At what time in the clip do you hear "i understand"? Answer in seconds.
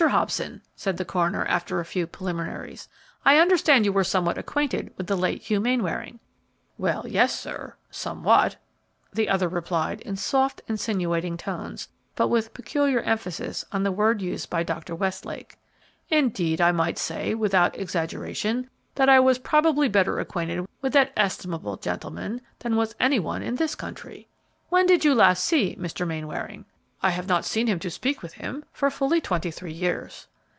3.23-3.85